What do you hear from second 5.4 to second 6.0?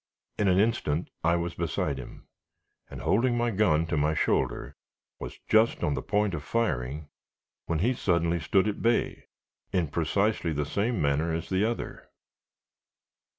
just on